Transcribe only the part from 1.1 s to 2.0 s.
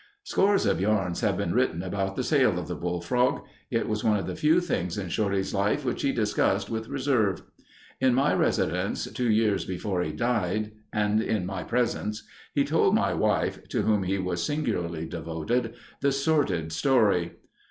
have been written